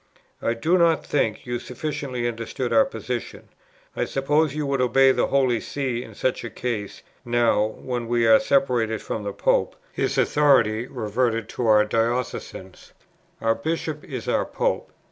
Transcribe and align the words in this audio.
I 0.41 0.55
do 0.55 0.79
not 0.79 1.05
think 1.05 1.45
you 1.45 1.59
sufficiently 1.59 2.27
understood 2.27 2.73
our 2.73 2.85
position. 2.85 3.49
I 3.95 4.05
suppose 4.05 4.55
you 4.55 4.65
would 4.65 4.81
obey 4.81 5.11
the 5.11 5.27
Holy 5.27 5.59
See 5.59 6.01
in 6.01 6.15
such 6.15 6.43
a 6.43 6.49
case; 6.49 7.03
now, 7.23 7.63
when 7.63 8.07
we 8.07 8.25
were 8.25 8.39
separated 8.39 9.03
from 9.03 9.21
the 9.23 9.31
Pope, 9.31 9.75
his 9.93 10.17
authority 10.17 10.87
reverted 10.87 11.47
to 11.49 11.67
our 11.67 11.85
Diocesans. 11.85 12.93
Our 13.41 13.53
Bishop 13.53 14.03
is 14.03 14.27
our 14.27 14.43
Pope. 14.43 14.91